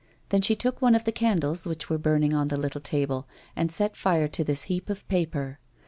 Then 0.29 0.41
she 0.41 0.55
took 0.55 0.81
one 0.81 0.95
of 0.95 1.03
the 1.03 1.11
candles 1.11 1.67
which 1.67 1.87
were 1.87 1.99
burning 1.99 2.33
on 2.33 2.47
the 2.47 2.57
little 2.57 2.81
table, 2.81 3.27
and 3.55 3.71
set 3.71 3.95
fire 3.95 4.27
to 4.29 4.43
this 4.43 4.63
heap 4.63 4.89
of 4.89 5.07
paper. 5.07 5.59